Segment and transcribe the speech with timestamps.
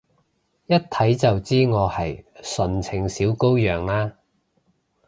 [0.65, 4.15] 一睇就知我係純情小羔羊啦？